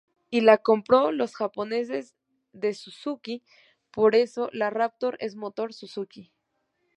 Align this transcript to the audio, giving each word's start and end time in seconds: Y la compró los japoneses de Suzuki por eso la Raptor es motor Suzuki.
Y 0.31 0.41
la 0.41 0.57
compró 0.57 1.11
los 1.11 1.35
japoneses 1.35 2.15
de 2.53 2.73
Suzuki 2.73 3.43
por 3.91 4.15
eso 4.15 4.49
la 4.51 4.71
Raptor 4.71 5.15
es 5.19 5.35
motor 5.35 5.75
Suzuki. 5.75 6.31